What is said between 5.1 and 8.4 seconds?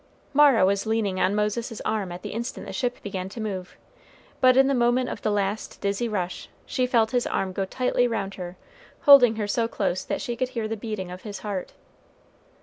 the last dizzy rush she felt his arm go tightly round